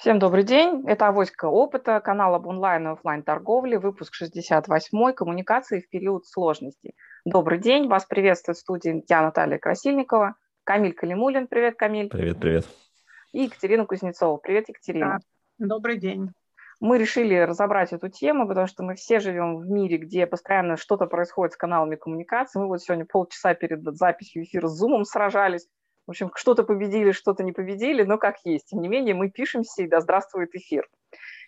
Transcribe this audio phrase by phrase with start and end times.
[0.00, 0.82] Всем добрый день.
[0.86, 6.94] Это «Авоська опыта», канал об онлайн и офлайн торговле, выпуск 68 «Коммуникации в период сложностей».
[7.26, 7.86] Добрый день.
[7.86, 11.48] Вас приветствует в студии я, Наталья Красильникова, Камиль Калимулин.
[11.48, 12.08] Привет, Камиль.
[12.08, 12.66] Привет, привет.
[13.32, 14.38] И Екатерина Кузнецова.
[14.38, 15.18] Привет, Екатерина.
[15.58, 15.66] Да.
[15.66, 16.30] Добрый день.
[16.80, 21.04] Мы решили разобрать эту тему, потому что мы все живем в мире, где постоянно что-то
[21.08, 22.58] происходит с каналами коммуникации.
[22.58, 25.68] Мы вот сегодня полчаса перед записью эфира с Zoom сражались,
[26.10, 28.70] в общем, что-то победили, что-то не победили, но как есть.
[28.70, 30.88] Тем не менее, мы пишемся, и да здравствует эфир.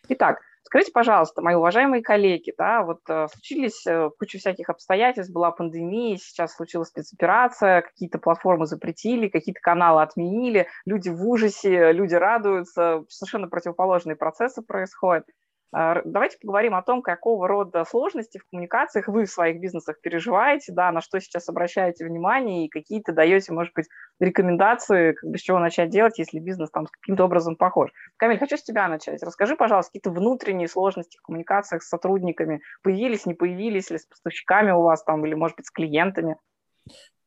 [0.09, 5.51] Итак, скажите, пожалуйста, мои уважаемые коллеги, да, вот э, случились э, куча всяких обстоятельств, была
[5.51, 13.03] пандемия, сейчас случилась спецоперация, какие-то платформы запретили, какие-то каналы отменили, люди в ужасе, люди радуются,
[13.09, 15.25] совершенно противоположные процессы происходят.
[15.73, 20.73] А, давайте поговорим о том, какого рода сложности в коммуникациях вы в своих бизнесах переживаете,
[20.73, 23.89] да, на что сейчас обращаете внимание и какие-то даете, может быть,
[24.21, 27.91] рекомендации, как бы с чего начать делать, если бизнес там каким-то образом похож.
[28.19, 29.23] Камиль, хочу с тебя начать.
[29.23, 32.61] Расскажи, пожалуйста, какие-то внутренние сложности в коммуникациях с сотрудниками.
[32.83, 36.37] Появились, не появились ли с поставщиками у вас там или, может быть, с клиентами?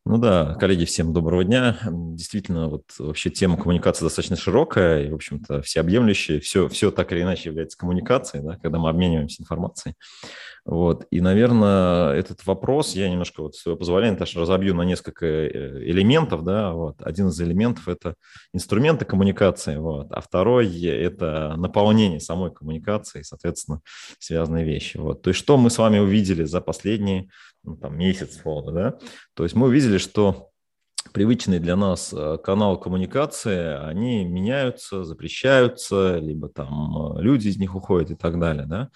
[0.07, 1.79] Ну да, коллеги, всем доброго дня.
[1.89, 6.39] Действительно, вот вообще тема коммуникации достаточно широкая и, в общем-то, всеобъемлющая.
[6.39, 9.95] Все, все так или иначе является коммуникацией, да, когда мы обмениваемся информацией.
[10.65, 11.05] Вот.
[11.11, 15.83] И, наверное, этот вопрос я немножко, вот, с своего позволения, даже разобью на несколько э,
[15.83, 16.43] элементов.
[16.43, 17.01] Да, вот.
[17.03, 18.15] Один из элементов– это
[18.51, 20.11] инструменты коммуникации, вот.
[20.11, 23.81] а второй– это наполнение самой коммуникации, соответственно,
[24.17, 24.97] связанные вещи.
[24.97, 25.21] Вот.
[25.21, 27.29] То есть что мы с вами увидели за последние
[27.63, 28.97] ну, там, месяц, условно, да?
[29.35, 30.49] То есть мы увидели, что
[31.11, 37.75] привычные для нас э, каналы коммуникации, они меняются, запрещаются, либо там э, люди из них
[37.75, 38.89] уходят и так далее, да.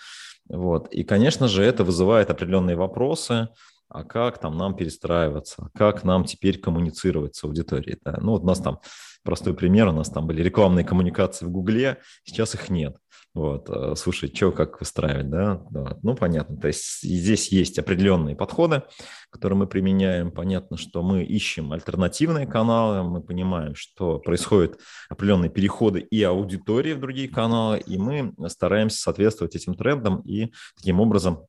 [0.47, 0.87] Вот.
[0.93, 3.49] И, конечно же, это вызывает определенные вопросы,
[3.89, 7.97] а как там нам перестраиваться, как нам теперь коммуницировать с аудиторией.
[8.03, 8.17] Да?
[8.21, 8.79] Ну, вот у нас там
[9.23, 12.97] простой пример, у нас там были рекламные коммуникации в Гугле, сейчас их нет.
[13.35, 15.61] Вот, э, слушай, что, как выстраивать, да?
[15.69, 16.03] Вот.
[16.03, 18.83] Ну, понятно, то есть здесь есть определенные подходы,
[19.29, 20.31] которые мы применяем.
[20.31, 24.79] Понятно, что мы ищем альтернативные каналы, мы понимаем, что происходят
[25.09, 30.99] определенные переходы и аудитории в другие каналы, и мы стараемся соответствовать этим трендам и таким
[30.99, 31.45] образом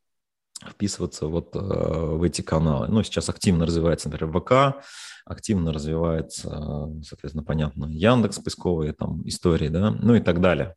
[0.69, 2.89] вписываться вот э, в эти каналы.
[2.89, 4.85] Ну, сейчас активно развивается, например, ВК,
[5.25, 10.75] активно развивается, соответственно, понятно, Яндекс, поисковые там истории, да, ну и так далее.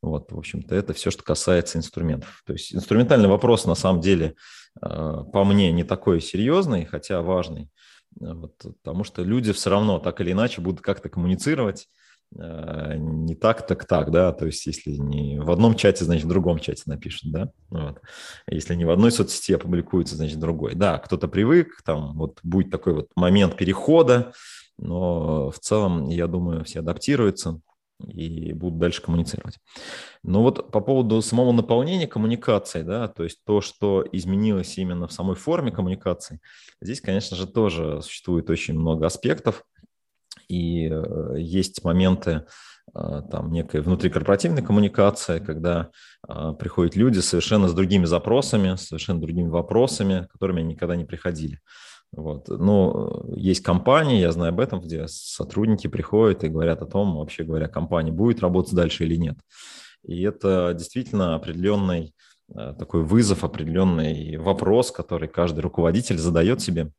[0.00, 2.42] Вот, в общем-то, это все, что касается инструментов.
[2.44, 4.34] То есть инструментальный вопрос, на самом деле,
[4.80, 7.70] э, по мне, не такой серьезный, хотя важный,
[8.18, 13.66] вот, потому что люди все равно так или иначе будут как-то коммуницировать, Э, не так,
[13.66, 17.30] так так, да, то есть если не в одном чате, значит в другом чате напишут,
[17.30, 18.00] да, вот.
[18.46, 20.74] Если не в одной соцсети опубликуется, значит в другой.
[20.74, 24.32] Да, кто-то привык, там вот будет такой вот момент перехода,
[24.78, 27.60] но в целом, я думаю, все адаптируются
[28.06, 29.58] и будут дальше коммуницировать.
[30.22, 35.12] Но вот по поводу самого наполнения коммуникации, да, то есть то, что изменилось именно в
[35.12, 36.40] самой форме коммуникации,
[36.80, 39.64] здесь, конечно же, тоже существует очень много аспектов,
[40.48, 42.44] и э, есть моменты
[42.94, 45.90] э, там некой внутрикорпоративной коммуникации, когда
[46.28, 51.60] э, приходят люди совершенно с другими запросами, совершенно другими вопросами, которыми они никогда не приходили.
[52.12, 52.48] Вот.
[52.48, 57.42] Но есть компании, я знаю об этом, где сотрудники приходят и говорят о том, вообще
[57.42, 59.38] говоря, компания будет работать дальше или нет.
[60.06, 62.14] И это действительно определенный
[62.78, 66.92] такой вызов, определенный вопрос, который каждый руководитель задает себе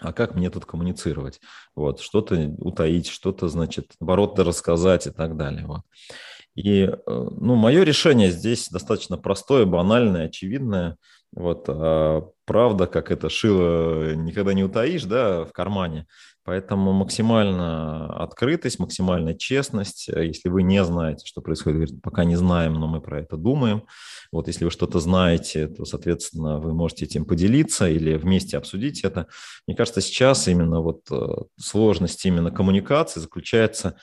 [0.00, 1.40] а как мне тут коммуницировать?
[1.74, 5.66] Вот, что-то утаить, что-то, значит, наоборот, рассказать и так далее.
[5.66, 5.82] Вот.
[6.54, 10.96] И, э, ну, мое решение здесь достаточно простое, банальное, очевидное.
[11.32, 16.06] Вот, а правда, как это шило никогда не утаишь, да, в кармане.
[16.42, 20.08] Поэтому максимально открытость, максимальная честность.
[20.08, 23.84] Если вы не знаете, что происходит, говорит, пока не знаем, но мы про это думаем.
[24.32, 29.28] Вот если вы что-то знаете, то, соответственно, вы можете этим поделиться или вместе обсудить это.
[29.68, 31.26] Мне кажется, сейчас именно вот э,
[31.56, 33.96] сложность именно коммуникации заключается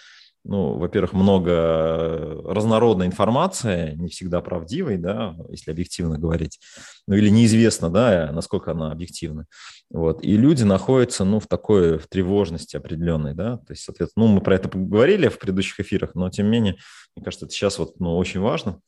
[0.44, 6.60] ну, во-первых, много э, разнородной информации, не всегда правдивой, да, если объективно говорить,
[7.08, 9.46] ну или неизвестно, да, насколько она объективна.
[9.90, 10.24] Вот.
[10.24, 14.42] И люди находятся, ну, в такой в тревожности определенной, да, то есть, соответственно, ну, мы
[14.42, 16.78] про это поговорили в предыдущих эфирах, но тем не менее,
[17.16, 18.80] мне кажется, это сейчас вот, ну, очень важно.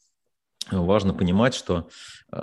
[0.71, 1.89] Важно понимать, что
[2.31, 2.39] э,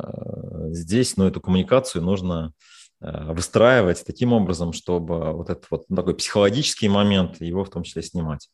[0.70, 2.52] здесь, ну, эту коммуникацию нужно
[3.00, 8.02] Э, выстраивать таким образом, чтобы вот этот вот такой психологический момент его в том числе
[8.02, 8.48] снимать.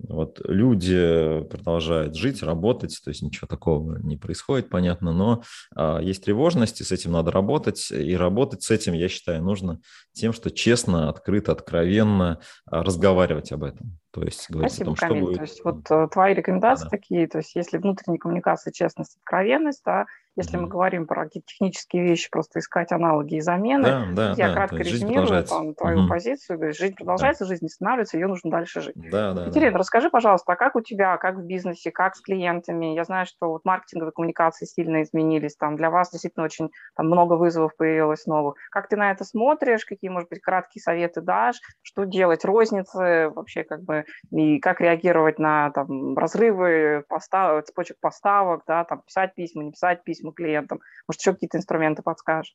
[0.00, 5.42] Вот люди продолжают жить, работать, то есть ничего такого не происходит, понятно, но
[5.74, 9.80] а, есть тревожность, и с этим надо работать, и работать с этим, я считаю, нужно
[10.12, 13.98] тем, что честно, открыто, откровенно а, разговаривать об этом.
[14.10, 15.18] То есть говорить Спасибо, о том, Камиль.
[15.18, 15.36] что будет.
[15.36, 16.90] То есть вот э, твои рекомендации Да.
[16.90, 20.06] такие, то есть если внутренняя коммуникация, честность, откровенность, да,
[20.36, 20.70] если мы Мгм.
[20.70, 24.54] говорим про какие-то технические вещи, просто искать аналоги и замены, Да, да, я да.
[24.54, 26.08] кратко резюмирую там, твою Мгм.
[26.08, 28.94] позицию, говоришь, жизнь продолжается, жизнь не останавливается, ее нужно дальше жить.
[28.96, 29.40] Да, да, да.
[29.46, 32.94] Екатерина, расскажи, пожалуйста, а как у тебя, как в бизнесе, как с клиентами?
[32.94, 37.34] Я знаю, что вот маркетинговые коммуникации сильно изменились, там для вас действительно очень там, много
[37.34, 38.54] вызовов появилось новых.
[38.70, 39.84] Как ты на это смотришь?
[39.84, 41.56] Какие, может быть, краткие советы дашь?
[41.82, 42.44] Что делать?
[42.44, 43.97] Розницы вообще как бы,
[44.30, 47.64] и как реагировать на там, разрывы постав...
[47.64, 50.80] цепочек поставок, да, там, писать письма, не писать письма клиентам?
[51.06, 52.54] Может, еще какие-то инструменты подскажешь?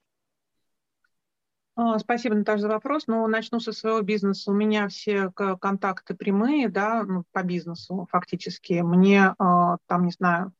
[1.75, 3.07] А, Спасибо, Наташа, за вопрос.
[3.07, 4.51] Ну, начну со своего бизнеса.
[4.51, 8.81] У меня все контакты прямые, да, ну, по бизнесу фактически.
[8.81, 10.53] Мне а, там, не знаю,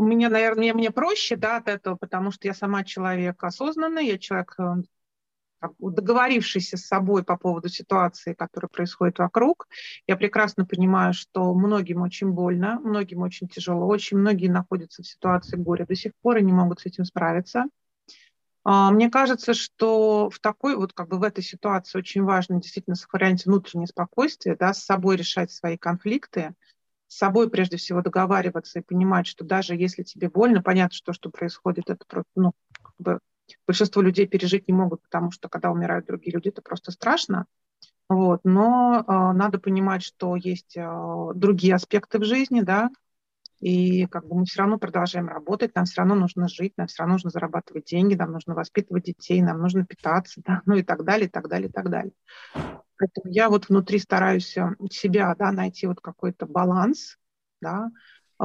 [0.00, 4.06] у меня, наверное, мне, мне проще, да, от этого, потому что я сама человек осознанный,
[4.06, 4.76] я человек, э,
[5.78, 9.68] договорившийся с собой по поводу ситуации, которая происходит вокруг.
[10.06, 15.56] Я прекрасно понимаю, что многим очень больно, многим очень тяжело, очень многие находятся в ситуации
[15.56, 17.66] горя до сих пор и не могут с этим справиться.
[18.64, 22.96] А, Мне кажется, что в такой вот как бы в этой ситуации очень важно действительно
[22.96, 26.54] сохранять внутреннее спокойствие, да, с собой решать свои конфликты,
[27.08, 31.30] с собой прежде всего договариваться и понимать, что даже если тебе больно, понятно, что что
[31.30, 32.52] происходит, это просто, ну,
[32.82, 33.20] как бы
[33.66, 37.46] большинство людей пережить не могут, потому что когда умирают другие люди, это просто страшно.
[38.08, 38.40] Вот.
[38.44, 42.90] Но э, надо понимать, что есть э, другие аспекты в жизни, да,
[43.60, 47.02] и как бы мы все равно продолжаем работать, нам все равно нужно жить, нам все
[47.02, 51.04] равно нужно зарабатывать деньги, нам нужно воспитывать детей, нам нужно питаться, да, ну и так
[51.04, 52.12] далее, и так далее, и так далее.
[52.98, 57.18] Поэтому я вот внутри стараюсь э, себя, да, найти вот какой-то баланс,
[57.60, 57.90] да,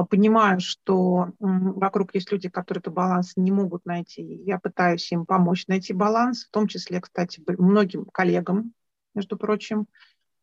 [0.04, 4.22] понимаю, что вокруг есть люди, которые этот баланс не могут найти.
[4.22, 8.72] Я пытаюсь им помочь найти баланс, в том числе, кстати, многим коллегам,
[9.14, 9.86] между прочим,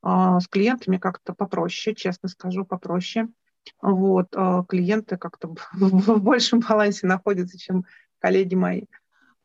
[0.01, 3.29] А, с клиентами как-то попроще, честно скажу, попроще.
[3.81, 7.85] Вот, а, клиенты как-то в большем балансе находятся, чем
[8.19, 8.85] коллеги мои.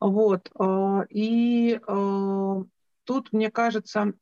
[0.00, 2.62] Вот, а, и а,
[3.05, 4.12] тут, мне кажется,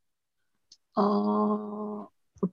[0.95, 2.07] а,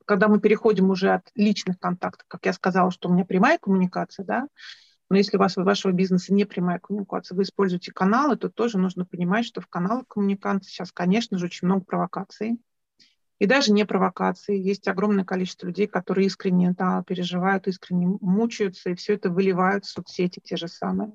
[0.06, 4.25] когда мы переходим уже от личных контактов, как я сказала, что у меня прямая коммуникация,
[4.25, 4.48] да,
[5.10, 8.78] но если у вас у вашего бизнеса не прямая коммуникация, вы используете каналы, то тоже
[8.78, 12.58] нужно понимать, что в каналах коммуникации сейчас, конечно же, очень много провокаций.
[13.40, 14.56] И даже не провокации.
[14.56, 19.90] Есть огромное количество людей, которые искренне да, переживают, искренне мучаются, и все это выливают в
[19.90, 21.12] соцсети те же самые.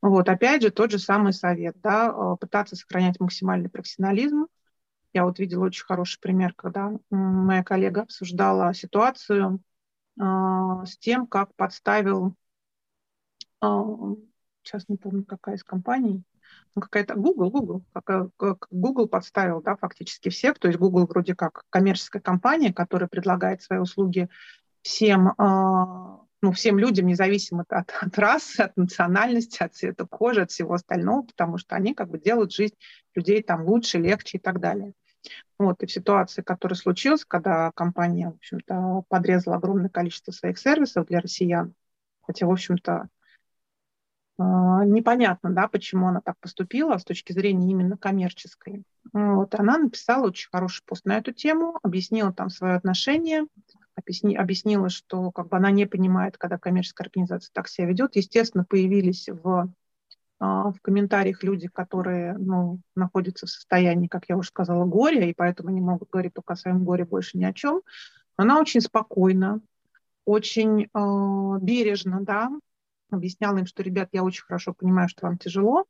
[0.00, 4.46] Вот, опять же, тот же самый совет, да, э, пытаться сохранять максимальный профессионализм.
[5.12, 9.60] Я вот видела очень хороший пример, когда моя коллега обсуждала ситуацию
[10.20, 12.36] э, с тем, как подставил,
[13.62, 13.66] э,
[14.62, 16.22] сейчас не помню, какая из компаний,
[16.74, 21.06] ну, какая-то Google, Google, как, э, как Google подставил, да, фактически всех, то есть Google
[21.06, 24.28] вроде как коммерческая компания, которая предлагает свои услуги
[24.82, 25.32] всем, э,
[26.42, 31.22] ну, всем людям, независимо от, от расы, от национальности, от цвета кожи, от всего остального,
[31.22, 32.76] потому что они как бы делают жизнь
[33.14, 34.94] людей там лучше, легче и так далее.
[35.58, 41.06] Вот, и в ситуации, которая случилась, когда компания, в общем-то, подрезала огромное количество своих сервисов
[41.06, 41.74] для россиян,
[42.22, 43.08] хотя, в общем-то,
[44.38, 48.84] э, непонятно, да, почему она так поступила с точки зрения именно коммерческой.
[49.12, 53.46] Вот, она написала очень хороший пост на эту тему, объяснила там свое отношение,
[53.94, 58.16] объясни, объяснила, что как бы она не понимает, когда коммерческая организация так себя ведет.
[58.16, 59.68] Естественно, появились в, а,
[60.40, 65.68] в комментариях люди, которые ну, находятся в состоянии, как я уже сказала, горя, и поэтому
[65.70, 67.82] не могут говорить только о своем горе, больше ни о чем.
[68.36, 69.60] Она очень спокойно,
[70.24, 72.50] очень э, бережно, да,
[73.10, 75.84] объясняла им, что, ребят, я очень хорошо понимаю, что вам тяжело,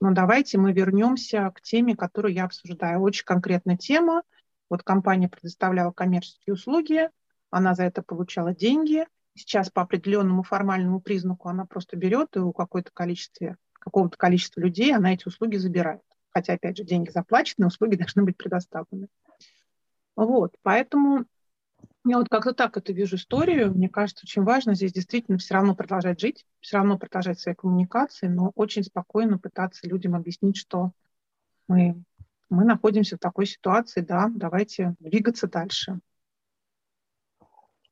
[0.00, 3.00] но давайте мы вернемся к теме, которую я обсуждаю.
[3.00, 4.22] Очень конкретная тема.
[4.70, 7.08] Вот компания предоставляла коммерческие услуги,
[7.50, 9.06] она за это получала деньги.
[9.34, 14.94] Сейчас по определенному формальному признаку она просто берет и у какой-то количества, какого-то количества людей
[14.94, 16.02] она эти услуги забирает.
[16.30, 19.08] Хотя, опять же, деньги заплачены, услуги должны быть предоставлены.
[20.16, 21.26] Вот, поэтому
[22.04, 23.72] я вот как-то так это вижу историю.
[23.72, 28.26] Мне кажется, очень важно здесь действительно все равно продолжать жить, все равно продолжать свои коммуникации,
[28.26, 30.92] но очень спокойно пытаться людям объяснить, что
[31.68, 32.02] мы,
[32.48, 36.00] мы находимся в такой ситуации, да, давайте двигаться дальше.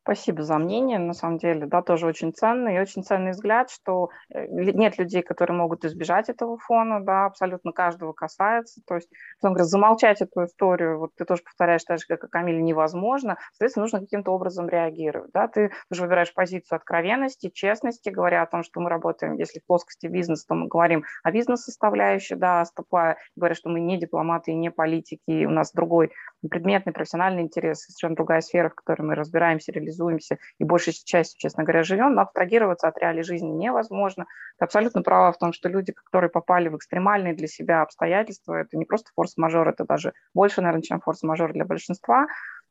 [0.06, 4.10] Спасибо за мнение, на самом деле, да, тоже очень ценный и очень ценный взгляд, что
[4.32, 9.08] э, нет людей, которые могут избежать этого фона, да, абсолютно каждого касается, то есть,
[9.42, 13.36] он говорит, замолчать эту историю, вот ты тоже повторяешь так же, как и Камиль, невозможно,
[13.54, 18.62] соответственно, нужно каким-то образом реагировать, да, ты уже выбираешь позицию откровенности, честности, говоря о том,
[18.62, 23.56] что мы работаем, если в плоскости бизнеса, то мы говорим о бизнес-составляющей, да, стопая, говоря,
[23.56, 26.12] что мы не дипломаты и не политики, у нас другой
[26.48, 31.64] предметный, профессиональный интерес, совершенно другая сфера, в которой мы разбираемся, реализуемся и большей частью, честно
[31.64, 34.26] говоря, живем, но абстрагироваться от реалий жизни невозможно.
[34.58, 38.76] Ты абсолютно права в том, что люди, которые попали в экстремальные для себя обстоятельства, это
[38.76, 42.26] не просто форс-мажор, это даже больше, наверное, чем форс-мажор для большинства,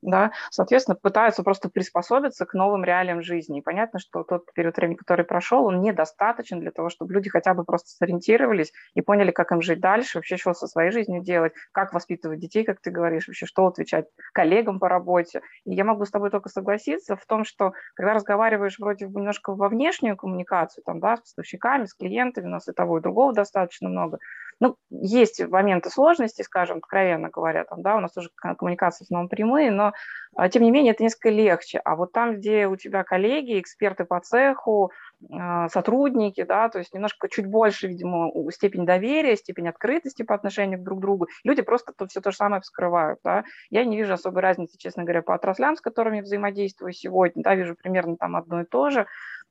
[0.06, 3.60] да, соответственно, пытаются просто приспособиться к новым реалиям жизни.
[3.60, 7.54] И понятно, что тот период времени, который прошел, он недостаточен для того, чтобы люди хотя
[7.54, 11.54] бы просто сориентировались и поняли, как им жить дальше, вообще что со своей жизнью делать,
[11.72, 15.42] как воспитывать детей, как ты говоришь, вообще что отвечать коллегам по работе.
[15.66, 19.70] И я могу с тобой только согласиться в том, что когда разговариваешь вроде немножко во
[19.70, 23.90] внешнюю коммуникацию, там, да, с поставщиками, с клиентами, у нас и того, и другого достаточно
[23.90, 24.20] много,
[24.60, 29.30] ну, есть моменты сложности, скажем, откровенно говоря, там, да, у нас тоже коммуникации в основном
[29.30, 29.94] прямые, но,
[30.36, 31.80] а, тем не менее, это несколько легче.
[31.84, 34.92] А вот там, где у тебя коллеги, эксперты по цеху,
[35.32, 40.82] а, сотрудники, да, то есть немножко чуть больше, видимо, степень доверия, степень открытости по отношению
[40.82, 43.44] друг к другу, люди просто то, все то же самое вскрывают, да.
[43.70, 47.76] Я не вижу особой разницы, честно говоря, по отраслям, с которыми взаимодействую сегодня, да, вижу
[47.76, 49.06] примерно там одно и то же,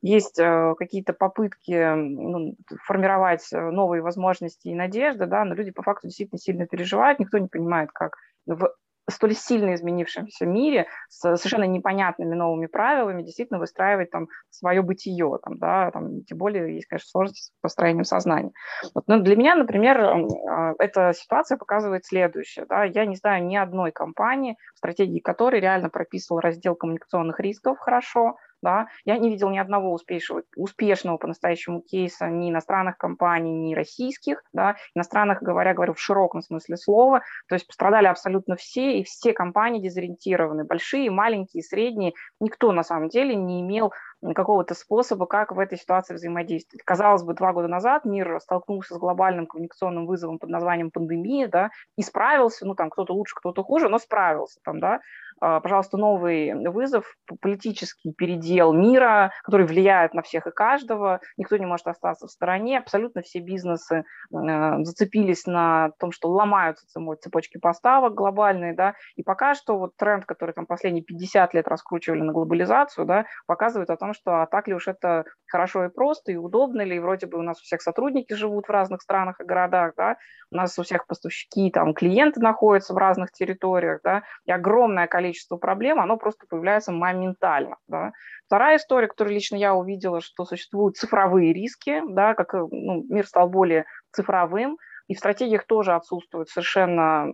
[0.04, 5.82] есть э, какие-то попытки ну, формировать э, новые возможности и надежды, да, но люди по
[5.82, 8.12] факту действительно сильно переживают, никто не понимает, как
[8.46, 8.75] в
[9.08, 15.58] столь сильно изменившемся мире с совершенно непонятными новыми правилами действительно выстраивать там свое бытие, там,
[15.58, 18.52] да, там, тем более есть, конечно, сложности с построением сознания.
[18.94, 22.66] Вот, но для меня, например, а, эта ситуация показывает следующее.
[22.68, 27.78] Да, я не знаю ни одной компании, в стратегии которой реально прописывал раздел коммуникационных рисков
[27.78, 33.75] хорошо, да, я не видел ни одного успешного, успешного по-настоящему кейса ни иностранных компаний, ни
[33.75, 39.04] российских, да, иностранных, говоря, говорю в широком смысле слова, то есть пострадали абсолютно все, и
[39.04, 43.92] все компании дезориентированы, большие, маленькие, средние, никто на самом деле не имел
[44.35, 46.83] какого-то способа, как в этой ситуации взаимодействовать.
[46.85, 51.71] Казалось бы, два года назад мир столкнулся с глобальным коммуникационным вызовом под названием пандемия, да,
[51.97, 55.00] и справился, ну, там, кто-то лучше, кто-то хуже, но справился, там, да,
[55.41, 57.05] пожалуйста, новый вызов,
[57.41, 62.79] политический передел мира, который влияет на всех и каждого, никто не может остаться в стороне,
[62.79, 66.87] абсолютно все бизнесы э, зацепились на том, что ломаются
[67.21, 72.23] цепочки поставок глобальные, да, и пока что вот тренд, который там последние 50 лет раскручивали
[72.23, 76.33] на глобализацию, да, показывает о том, что а так ли уж это хорошо и просто,
[76.33, 79.41] и удобно ли, и вроде бы у нас у всех сотрудники живут в разных странах
[79.41, 80.17] и городах, да,
[80.50, 85.34] у нас у всех поставщики, там, клиенты находятся в разных территориях, да, и огромное количество
[85.35, 87.76] количество проблем, оно просто появляется моментально.
[87.88, 88.12] Да.
[88.47, 93.49] Вторая история, которую лично я увидела, что существуют цифровые риски, да, как ну, мир стал
[93.49, 97.33] более цифровым, и в стратегиях тоже отсутствуют совершенно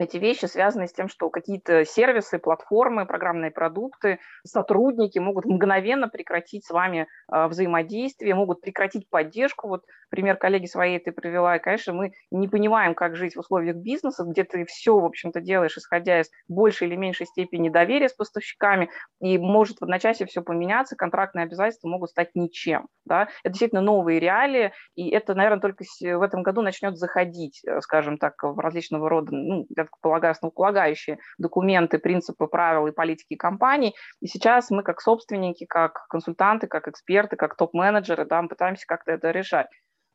[0.00, 6.64] эти вещи связаны с тем, что какие-то сервисы, платформы, программные продукты, сотрудники могут мгновенно прекратить
[6.64, 9.68] с вами э, взаимодействие, могут прекратить поддержку.
[9.68, 13.76] Вот пример коллеги своей ты привела, и, конечно, мы не понимаем, как жить в условиях
[13.76, 18.14] бизнеса, где ты все, в общем-то, делаешь, исходя из большей или меньшей степени доверия с
[18.14, 18.90] поставщиками,
[19.20, 22.88] и может в одночасье все поменяться, контрактные обязательства могут стать ничем.
[23.04, 23.28] Да?
[23.42, 28.18] Это действительно новые реалии, и это, наверное, только в этом году начнет заходить, э, скажем
[28.18, 29.66] так, в различного рода, ну,
[30.02, 33.94] основополагающие документы, принципы, правила и политики компаний.
[34.20, 39.12] И сейчас мы как собственники, как консультанты, как эксперты, как топ-менеджеры да, мы пытаемся как-то
[39.12, 39.66] это решать.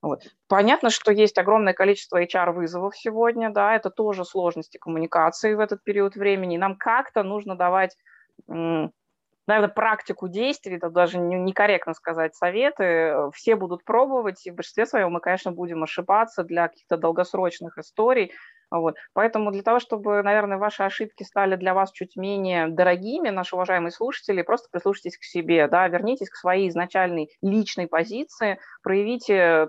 [0.01, 0.21] Вот.
[0.47, 6.15] Понятно, что есть огромное количество HR-вызовов сегодня, да, это тоже сложности коммуникации в этот период
[6.15, 6.57] времени.
[6.57, 7.95] Нам как-то нужно давать
[9.47, 15.11] наверное, практику действий, это даже некорректно сказать советы, все будут пробовать, и в большинстве своем
[15.11, 18.33] мы, конечно, будем ошибаться для каких-то долгосрочных историй,
[18.71, 18.95] вот.
[19.13, 23.91] Поэтому для того, чтобы, наверное, ваши ошибки стали для вас чуть менее дорогими, наши уважаемые
[23.91, 29.67] слушатели, просто прислушайтесь к себе, да, вернитесь к своей изначальной личной позиции, проявите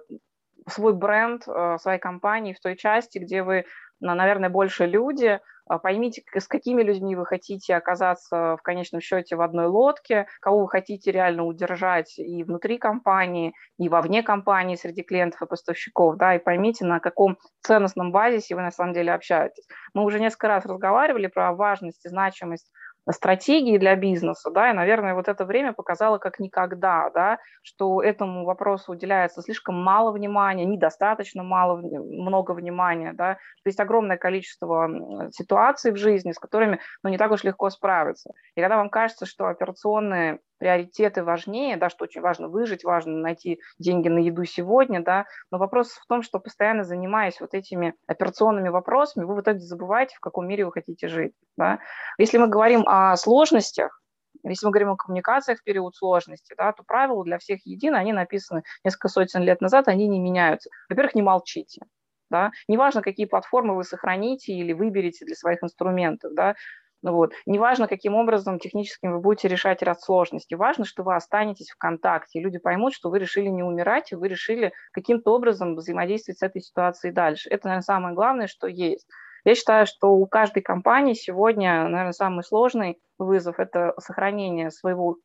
[0.69, 3.67] свой бренд э, своей компании в той части, где вы,
[4.01, 5.41] наверное, больше люди–
[5.83, 10.69] поймите, с какими людьми вы хотите оказаться в конечном счете в одной лодке, кого вы
[10.69, 16.39] хотите реально удержать и внутри компании, и вовне компании, среди клиентов и поставщиков, да, и
[16.39, 19.67] поймите, на каком ценностном базисе вы на самом деле общаетесь.
[19.95, 22.71] Мы уже несколько раз разговаривали про важность и значимость
[23.11, 28.45] стратегии для бизнеса, да, и, наверное, вот это время показало как никогда, да, что этому
[28.45, 34.89] вопросу уделяется слишком мало внимания, недостаточно мало, много внимания, да, то есть огромное количество
[35.33, 38.33] ситуаций в жизни, с которыми, ну, не так уж легко справиться.
[38.55, 43.61] И когда вам кажется, что операционные приоритеты важнее, да, что очень важно выжить, важно найти
[43.79, 48.69] деньги на еду сегодня, да, но вопрос в том, что постоянно занимаясь вот этими операционными
[48.69, 51.79] вопросами, вы в итоге забываете, в каком мире вы хотите жить, да.
[52.19, 54.01] Если мы говорим о сложностях,
[54.45, 58.13] если мы говорим о коммуникациях в период сложности, да, то правила для всех едины, они
[58.13, 60.71] написаны несколько сотен лет назад, они не меняются.
[60.89, 61.83] Во-первых, не молчите.
[62.31, 62.51] Да?
[62.69, 66.57] Неважно, какие платформы вы сохраните или выберете для своих инструментов, да?
[67.03, 67.33] Ну вот.
[67.45, 72.41] Неважно, каким образом техническим вы будете решать ряд сложностей, важно, что вы останетесь в контакте,
[72.41, 76.63] люди поймут, что вы решили не умирать, и вы решили каким-то образом взаимодействовать с этой
[76.63, 77.49] ситуацией дальше.
[77.51, 79.07] Это, наверное, самое главное, что есть.
[79.45, 85.19] Я считаю, что у каждой компании сегодня, наверное, самый сложный вызов– это сохранение своего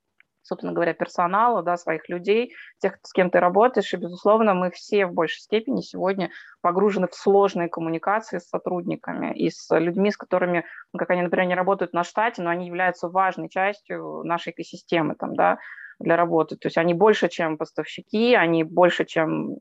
[0.43, 3.93] собственно говоря, персонала, да, своих людей, тех, с кем ты работаешь.
[3.93, 6.31] И, безусловно, мы все в большей степени сегодня
[6.61, 11.47] погружены в сложные коммуникации с сотрудниками и с людьми, с которыми, ну, как они, например,
[11.47, 15.57] не работают на штате, но они являются важной частью нашей экосистемы там, да,
[15.99, 16.55] для работы.
[16.55, 19.57] То есть они больше, чем поставщики, они больше, чем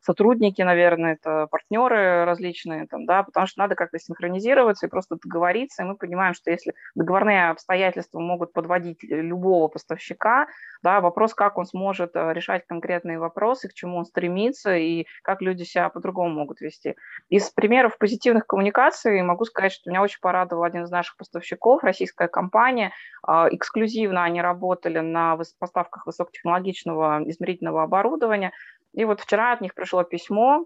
[0.00, 5.82] сотрудники, наверное, это партнеры различные, там, да, потому что надо как-то синхронизироваться и просто договориться,
[5.82, 10.46] и мы понимаем, что если договорные обстоятельства могут подводить любого поставщика,
[10.82, 15.42] да, вопрос, как он сможет э, решать конкретные вопросы, к чему он стремится и как
[15.42, 16.94] люди себя по-другому могут вести.
[17.28, 22.28] Из примеров позитивных коммуникаций могу сказать, что меня очень порадовал один из наших поставщиков, российская
[22.28, 28.52] компания, а, эксклюзивно они работали на поставках высокотехнологичного измерительного оборудования,
[28.94, 30.64] и вот вчера от них пришло письмо,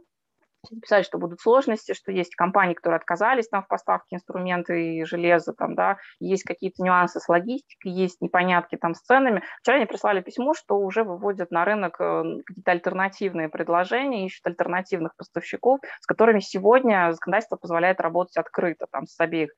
[0.81, 5.53] писали, что будут сложности, что есть компании, которые отказались там в поставке инструменты и железа,
[5.53, 9.43] там, да, есть какие-то нюансы с логистикой, есть непонятки там с ценами.
[9.61, 15.17] Вчера они прислали письмо, что уже выводят на рынок э, какие-то альтернативные предложения, ищут альтернативных
[15.17, 19.51] поставщиков, с которыми сегодня законодательство позволяет работать открыто там с обеих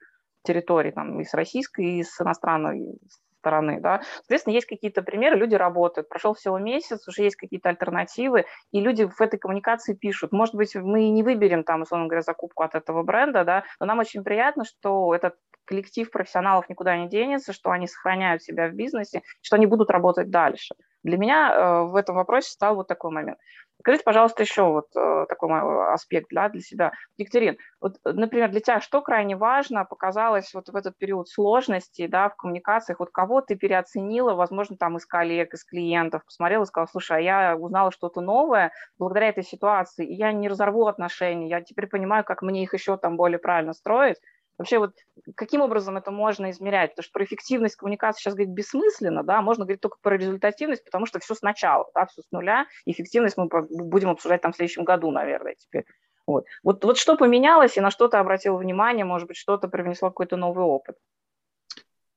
[0.43, 2.99] территорий, там, и с российской, и с иностранной,
[3.45, 3.81] стороны.
[3.81, 4.01] Да?
[4.17, 9.05] Соответственно, есть какие-то примеры, люди работают, прошел всего месяц, уже есть какие-то альтернативы, и люди
[9.05, 10.33] в этой коммуникации пишут.
[10.33, 13.99] Может быть, мы не выберем там, условно говоря, закупку от этого бренда, да, но нам
[13.99, 15.35] очень приятно, что этот
[15.67, 20.31] коллектив профессионалов никуда не денется, что они сохраняют себя в бизнесе, что они будут работать
[20.31, 20.75] дальше.
[21.05, 23.39] Для меня э, в этом вопросе стал вот такой момент.
[23.81, 25.51] Скажите, пожалуйста, еще вот э, такой
[25.93, 26.93] аспект да, для себя.
[27.19, 32.31] Екатерин, вот, например, для тебя что крайне важно показалось вот в этот период сложности да,
[32.31, 33.01] в коммуникациях?
[33.01, 37.21] Вот кого ты переоценила, возможно, там из коллег, из клиентов, посмотрела и сказала, слушай, а
[37.21, 42.25] я узнала что-то новое благодаря этой ситуации, и я не разорву отношения, я теперь понимаю,
[42.25, 44.17] как мне их еще там более правильно строить.
[44.57, 44.93] Вообще вот
[45.35, 46.93] каким образом это можно измерять?
[46.93, 51.07] Потому что про эффективность коммуникации сейчас говорить бессмысленно, да, можно говорить только про результативность, потому
[51.07, 52.67] что все сначала, да, все с нуля.
[52.87, 55.85] Эффективность мы будем обсуждать там в следующем году, наверное, теперь.
[56.27, 56.47] Вот.
[56.63, 60.37] Вот, вот что поменялось и на что ты обратил внимание, может быть, что-то привнесло какой-то
[60.37, 60.97] новый опыт?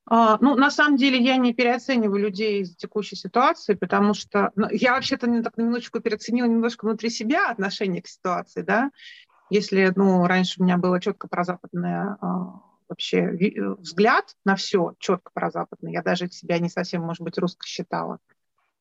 [0.10, 4.68] А, ну, на самом деле, я не переоцениваю людей из текущей ситуации, потому что ну,
[4.72, 8.92] я вообще-то так немножечко переоценила немножко внутри себя отношение к ситуации, да,
[9.50, 15.32] если, ну, раньше у меня было четко прозападное а, вообще э, взгляд на все четко
[15.34, 18.20] прозападный, я даже себя не совсем, может быть, русско считала,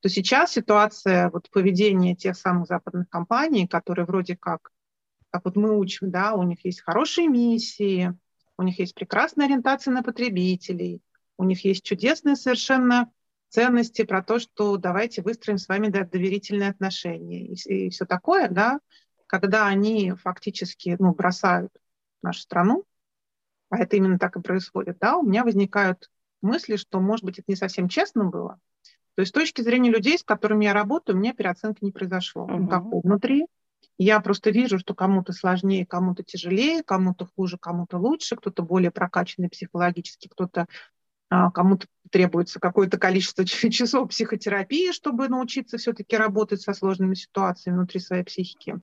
[0.00, 4.70] то сейчас ситуация вот поведения тех самых западных компаний, которые вроде как,
[5.31, 8.12] как вот мы учим, да, у них есть хорошие миссии,
[8.59, 11.02] у них есть прекрасная ориентация на потребителей,
[11.38, 13.11] у них есть чудесные совершенно
[13.48, 18.81] ценности про то, что давайте выстроим с вами доверительные отношения и, и все такое, да,
[19.26, 21.72] когда они фактически ну, бросают
[22.22, 22.84] нашу страну,
[23.70, 26.10] а это именно так и происходит, да, у меня возникают
[26.42, 28.60] мысли, что, может быть, это не совсем честно было.
[29.14, 32.44] То есть с точки зрения людей, с которыми я работаю, у меня переоценки не произошло.
[32.44, 32.54] Угу.
[32.54, 33.46] Никакой внутри.
[33.98, 39.48] Я просто вижу, что кому-то сложнее, кому-то тяжелее, кому-то хуже, кому-то лучше, кто-то более прокачанный
[39.48, 40.66] психологически, кто-то
[41.28, 48.00] а, кому-то требуется какое-то количество часов психотерапии, чтобы научиться все-таки работать со сложными ситуациями внутри
[48.00, 48.76] своей психики.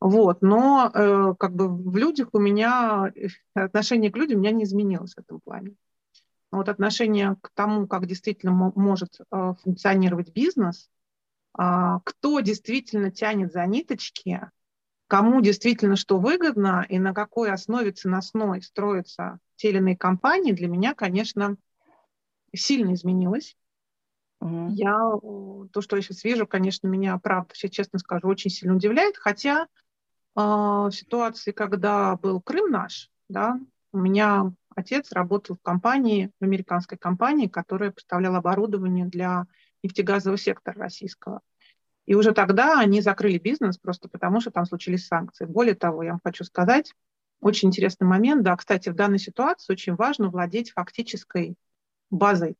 [0.00, 4.52] Вот, но э, как бы в людях у меня э, отношение к людям у меня
[4.52, 5.74] не изменилось в этом плане.
[6.50, 10.90] Вот отношение к тому, как действительно может э, функционировать бизнес,
[11.58, 11.62] э,
[12.04, 14.50] кто действительно тянет за ниточки,
[15.08, 20.68] кому действительно что выгодно и на какой основе ценностной строятся те или иные компании, для
[20.68, 21.56] меня, конечно,
[22.54, 23.56] сильно изменилось.
[24.46, 24.68] Угу.
[24.70, 24.96] Я,
[25.72, 29.66] то, что я сейчас вижу, конечно, меня, правда, сейчас честно скажу, очень сильно удивляет, хотя
[30.34, 33.58] а, в ситуации, когда был Крым наш, да,
[33.92, 39.46] у меня отец работал в компании, в американской компании, которая поставляла оборудование для
[39.82, 41.40] нефтегазового сектора российского.
[42.04, 45.44] И уже тогда они закрыли бизнес просто потому, что там случились санкции.
[45.44, 46.94] Более того, я вам хочу сказать,
[47.40, 48.44] очень интересный момент.
[48.44, 51.56] Да, кстати, в данной ситуации очень важно владеть фактической
[52.10, 52.56] базой.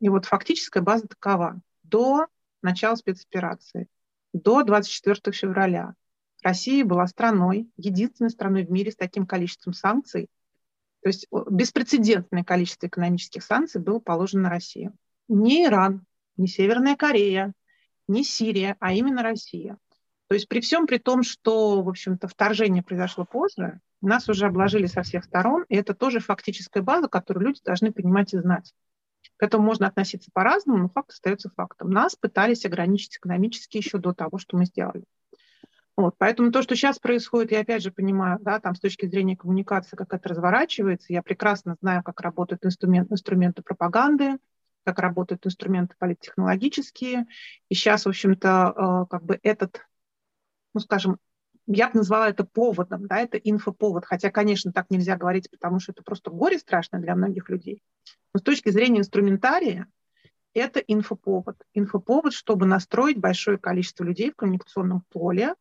[0.00, 1.60] И вот фактическая база такова.
[1.82, 2.26] До
[2.62, 3.88] начала спецоперации,
[4.32, 5.94] до 24 февраля
[6.42, 10.28] Россия была страной, единственной страной в мире с таким количеством санкций.
[11.02, 14.94] То есть беспрецедентное количество экономических санкций было положено на Россию.
[15.28, 16.04] Не Иран,
[16.36, 17.52] не Северная Корея,
[18.06, 19.78] не Сирия, а именно Россия.
[20.28, 24.86] То есть при всем при том, что, в общем-то, вторжение произошло позже, нас уже обложили
[24.86, 28.74] со всех сторон, и это тоже фактическая база, которую люди должны понимать и знать.
[29.38, 31.90] К этому можно относиться по-разному, но факт остается фактом.
[31.90, 35.04] Нас пытались ограничить экономически еще до того, что мы сделали.
[35.96, 39.36] Вот, поэтому то, что сейчас происходит, я опять же понимаю, да, там с точки зрения
[39.36, 44.38] коммуникации, как это разворачивается, я прекрасно знаю, как работают инструмент, инструменты пропаганды,
[44.84, 47.26] как работают инструменты политтехнологические.
[47.68, 49.82] И сейчас, в общем-то, э, как бы этот,
[50.74, 51.18] ну, скажем,
[51.66, 54.04] я бы назвала это поводом, да, это инфоповод.
[54.04, 57.82] Хотя, конечно, так нельзя говорить, потому что это просто горе страшное для многих людей.
[58.34, 59.86] Но с точки зрения инструментария,
[60.54, 61.56] это инфоповод.
[61.74, 65.54] Инфоповод, чтобы настроить большое количество людей в коммуникационном поле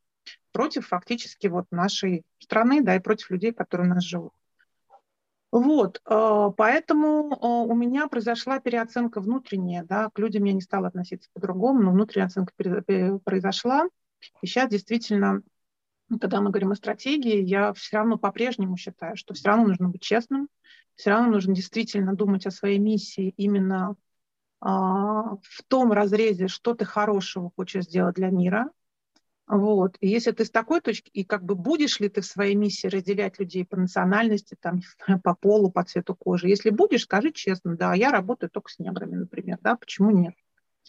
[0.52, 4.34] против фактически вот нашей страны, да, и против людей, которые у нас живут.
[5.52, 10.88] Вот, э, поэтому э, у меня произошла переоценка внутренняя, да, к людям я не стала
[10.90, 12.54] относиться по-другому, но внутренняя оценка
[13.24, 13.86] произошла.
[14.42, 15.42] И сейчас действительно
[16.10, 20.02] когда мы говорим о стратегии, я все равно по-прежнему считаю, что все равно нужно быть
[20.02, 20.48] честным,
[20.96, 23.96] все равно нужно действительно думать о своей миссии именно
[24.60, 28.72] а, в том разрезе, что ты хорошего хочешь сделать для мира.
[29.48, 29.96] Вот.
[30.02, 32.88] И если ты с такой точки, и как бы будешь ли ты в своей миссии
[32.88, 34.82] разделять людей по национальности, там,
[35.24, 39.16] по полу, по цвету кожи, если будешь, скажи честно, да, я работаю только с неграми,
[39.16, 40.36] например, да, почему нет?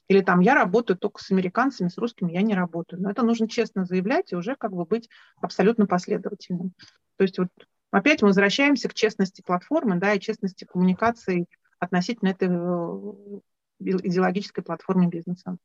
[0.06, 3.02] Или там я работаю только с американцами, с русскими я не работаю.
[3.02, 5.08] Но это нужно честно заявлять и уже как бы быть
[5.40, 6.72] абсолютно последовательным.
[7.16, 7.48] То есть вот
[7.90, 11.46] опять мы возвращаемся к честности платформы, да, и честности коммуникации
[11.78, 13.40] относительно этой э,
[13.80, 15.56] идеологической платформы бизнеса.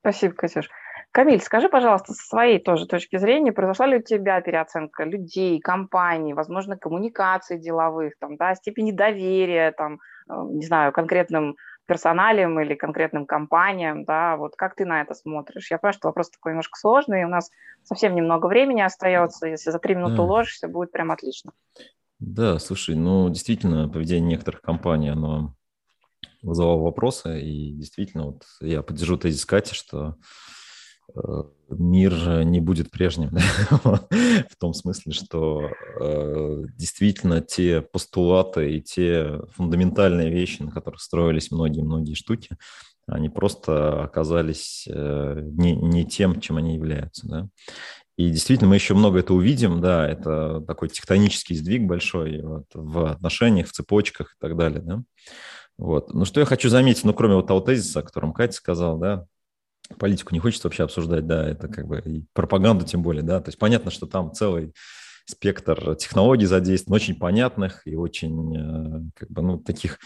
[0.00, 0.68] Спасибо, Катюш.
[1.12, 6.34] Камиль, скажи, пожалуйста, со своей тоже точки зрения, произошла ли у тебя переоценка людей, компаний,
[6.34, 11.56] возможно, коммуникаций деловых, там, да, степени доверия, там, э, не знаю, конкретным
[11.90, 15.72] персоналиям или конкретным компаниям, да, вот как ты на это смотришь?
[15.72, 17.50] Я понимаю, что вопрос такой немножко сложный, у нас
[17.82, 20.22] совсем немного времени остается, если за три минуты да.
[20.22, 21.50] уложишься, будет прям отлично.
[22.20, 25.56] Да, слушай, ну, действительно, поведение некоторых компаний, оно
[26.42, 30.14] вызывало вопросы, и действительно, вот я поддержу тезис Кати, что
[31.68, 33.30] мир не будет прежним.
[33.70, 35.70] в том смысле, что
[36.00, 42.56] э, действительно те постулаты и те фундаментальные вещи, на которых строились многие-многие штуки,
[43.06, 47.28] они просто оказались э, не, не тем, чем они являются.
[47.28, 47.48] Да?
[48.16, 53.06] И действительно, мы еще много это увидим, да, это такой тектонический сдвиг большой вот, в
[53.12, 55.02] отношениях, в цепочках и так далее, да.
[55.78, 56.12] Вот.
[56.12, 59.26] Ну, что я хочу заметить, ну, кроме вот того тезиса, о котором Катя сказал, да,
[59.98, 63.48] политику не хочется вообще обсуждать, да, это как бы и пропаганду тем более, да, то
[63.48, 64.72] есть понятно, что там целый
[65.26, 69.98] спектр технологий задействован, очень понятных и очень, э, как бы, ну, таких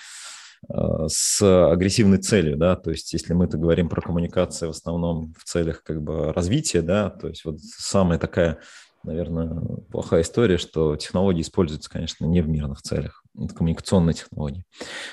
[0.68, 5.44] э, с агрессивной целью, да, то есть если мы-то говорим про коммуникации в основном в
[5.44, 8.58] целях как бы развития, да, то есть вот самая такая,
[9.04, 14.64] наверное, плохая история, что технологии используются, конечно, не в мирных целях, это коммуникационные технологии.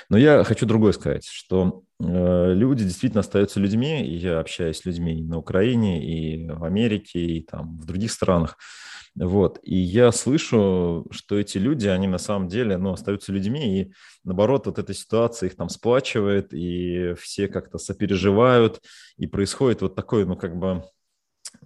[0.08, 4.84] Но я хочу другое сказать, что Э, люди действительно остаются людьми, и я общаюсь с
[4.84, 8.56] людьми и на Украине, и в Америке, и там в других странах.
[9.14, 9.58] Вот.
[9.62, 13.92] И я слышу, что эти люди, они на самом деле ну, остаются людьми, и
[14.24, 18.80] наоборот, вот эта ситуация их там сплачивает, и все как-то сопереживают,
[19.18, 20.84] и происходит вот такой, ну, как бы,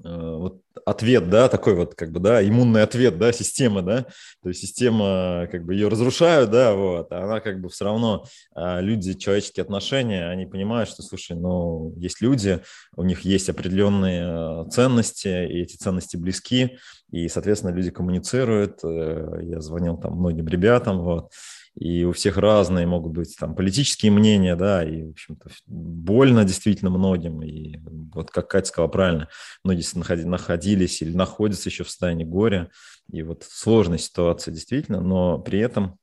[0.03, 4.07] вот ответ, да, такой вот, как бы, да, иммунный ответ, да, система, да,
[4.43, 8.25] то есть система, как бы, ее разрушают, да, вот, а она, как бы, все равно,
[8.55, 12.61] а, люди, человеческие отношения, они понимают, что, слушай, ну, есть люди,
[12.95, 16.79] у них есть определенные э, ценности, и эти ценности близки,
[17.11, 21.33] и, соответственно, люди коммуницируют, э, я звонил там многим ребятам, вот,
[21.77, 26.91] и у всех разные могут быть там политические мнения, да, и, в общем-то, больно действительно
[26.91, 27.77] многим, и
[28.15, 29.29] вот как Катя сказала правильно,
[29.62, 29.85] многие
[30.25, 32.71] находились или находятся еще в состоянии горя,
[33.12, 35.99] и вот сложная ситуация действительно, но при этом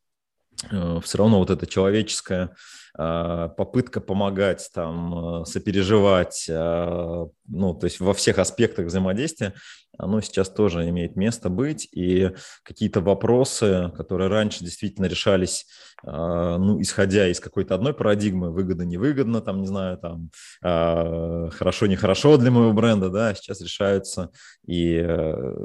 [0.69, 2.55] э, все равно вот эта человеческая
[2.95, 9.53] попытка помогать, там, сопереживать, ну, то есть во всех аспектах взаимодействия,
[9.97, 12.31] оно сейчас тоже имеет место быть, и
[12.63, 15.67] какие-то вопросы, которые раньше действительно решались,
[16.05, 20.29] а, ну, исходя из какой-то одной парадигмы, выгодно-невыгодно, там, не знаю, там,
[20.63, 24.31] а, хорошо-нехорошо для моего бренда, да, сейчас решаются
[24.65, 25.55] и э,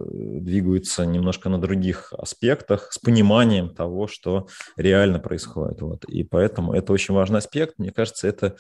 [0.41, 6.93] двигаются немножко на других аспектах с пониманием того, что реально происходит, вот, и поэтому это
[6.93, 8.57] очень важный аспект, мне кажется, это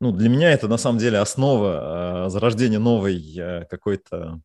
[0.00, 4.40] ну, для меня это на самом деле основа э, зарождения новой э, какой-то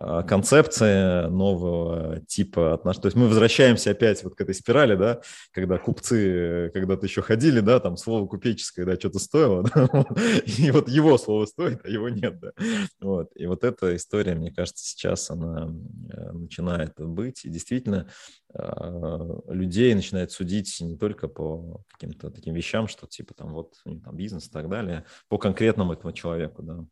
[0.00, 3.02] а, концепция нового типа отношений.
[3.02, 7.58] То есть мы возвращаемся опять вот к этой спирали, да, когда купцы когда-то еще ходили,
[7.58, 10.04] да, там слово купеческое, да, что-то стоило, да,
[10.46, 12.52] и вот его слово стоит, а его нет, да.
[13.00, 13.30] Вот.
[13.34, 15.68] И вот эта история, мне кажется, сейчас она
[16.12, 18.08] э, начинает быть, и действительно
[18.54, 24.14] а, людей начинает судить не только по каким-то таким вещам, что типа там вот там
[24.14, 26.84] бизнес и так далее, по конкретному этому человеку, да.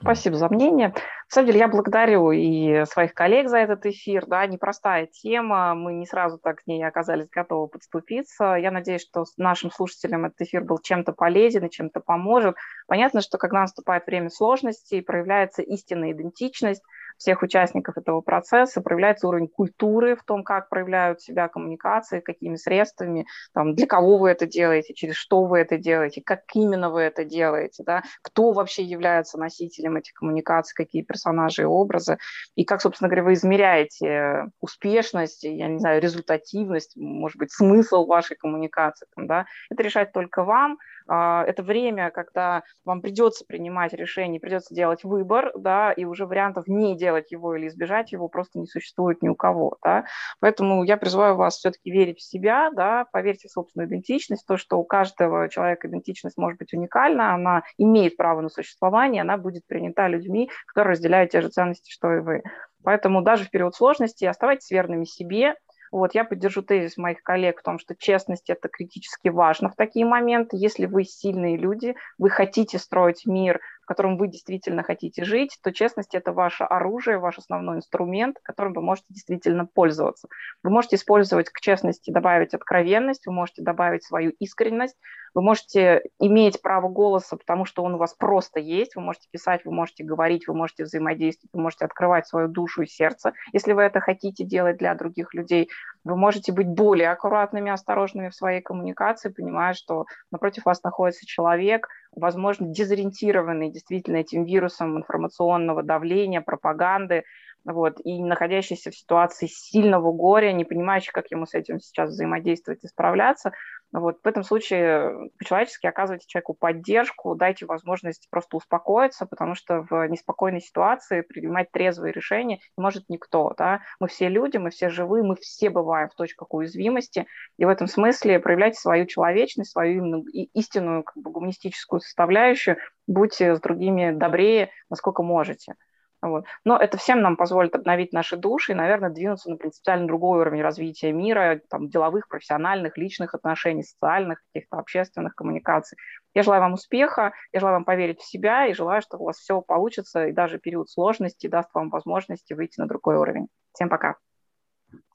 [0.00, 0.94] Спасибо за мнение.
[1.30, 4.26] На самом деле я благодарю и своих коллег за этот эфир.
[4.26, 8.56] Да, непростая тема, мы не сразу так к ней оказались готовы подступиться.
[8.56, 12.56] Я надеюсь, что нашим слушателям этот эфир был чем-то полезен и чем-то поможет.
[12.88, 16.82] Понятно, что когда наступает время сложностей, проявляется истинная идентичность,
[17.20, 23.26] всех участников этого процесса, проявляется уровень культуры в том, как проявляют себя коммуникации, какими средствами,
[23.52, 27.24] там, для кого вы это делаете, через что вы это делаете, как именно вы это
[27.24, 32.16] делаете, да, кто вообще является носителем этих коммуникаций, какие персонажи и образы,
[32.54, 38.36] и как, собственно говоря, вы измеряете успешность, я не знаю, результативность, может быть, смысл вашей
[38.36, 40.78] коммуникации, там, да, это решать только вам,
[41.08, 46.96] это время, когда вам придется принимать решение, придется делать выбор, да, и уже вариантов не
[46.96, 50.04] делать его или избежать его просто не существует ни у кого, да.
[50.40, 54.78] Поэтому я призываю вас все-таки верить в себя, да, поверьте в собственную идентичность, то, что
[54.78, 60.08] у каждого человека идентичность может быть уникальна, она имеет право на существование, она будет принята
[60.08, 62.42] людьми, которые разделяют те же ценности, что и вы.
[62.82, 65.54] Поэтому даже в период сложности оставайтесь верными себе,
[65.90, 70.06] вот, я поддержу тезис моих коллег в том, что честность– это критически важно в такие
[70.06, 70.56] моменты.
[70.56, 76.14] Если вы сильные люди, вы хотите строить мир котором вы действительно хотите жить, то честность–
[76.14, 80.28] это ваше оружие, ваш основной инструмент, которым вы можете действительно пользоваться.
[80.62, 84.96] Вы можете использовать к честности добавить откровенность, вы можете добавить свою искренность,
[85.34, 89.64] вы можете иметь право голоса, потому что он у вас просто есть, вы можете писать,
[89.64, 93.82] вы можете говорить, вы можете взаимодействовать, вы можете открывать свою душу и сердце, если вы
[93.82, 95.68] это хотите делать для других людей.
[96.04, 101.88] Вы можете быть более аккуратными, осторожными в своей коммуникации, понимая, что напротив вас находится человек–
[102.14, 107.24] возможно, дезориентированный действительно этим вирусом информационного давления, пропаганды,
[107.64, 112.82] вот, и находящийся в ситуации сильного горя, не понимающий, как ему с этим сейчас взаимодействовать
[112.84, 113.52] и справляться,
[113.92, 120.06] вот, в этом случае по-человечески оказывайте человеку поддержку, дайте возможность просто успокоиться, потому что в
[120.06, 123.52] неспокойной ситуации принимать трезвые решения не может никто.
[123.58, 123.80] Да?
[123.98, 127.26] Мы все люди, мы все живые, мы все бываем в точках уязвимости,
[127.58, 130.24] и в этом смысле проявляйте свою человечность, свою
[130.54, 132.76] истинную как бы, гуманистическую составляющую,
[133.08, 135.74] будьте с другими добрее, насколько можете.
[136.22, 136.44] Вот.
[136.64, 140.60] Но это всем нам позволит обновить наши души и, наверное, двинуться на принципиально другой уровень
[140.62, 145.96] развития мира, там, деловых, профессиональных, личных отношений, социальных, каких-то общественных коммуникаций.
[146.34, 149.38] Я желаю вам успеха, я желаю вам поверить в себя и желаю, что у вас
[149.38, 153.48] все получится, и даже период сложности даст вам возможности выйти на другой уровень.
[153.72, 154.16] Всем пока.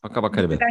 [0.01, 0.65] Пока-пока, ребята.